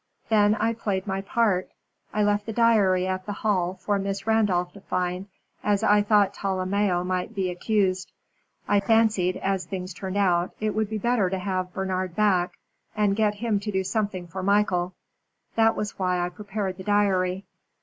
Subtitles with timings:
[0.29, 1.69] Then I played my part.
[2.11, 5.27] I left the diary at the Hall for Miss Randolph to find,
[5.63, 8.11] as I thought Tolomeo might be accused.
[8.67, 12.53] I fancied, as things turned out, it would be better to have Bernard back,
[12.95, 14.95] and get him to do something for Michael.
[15.53, 17.45] That was why I prepared the diary."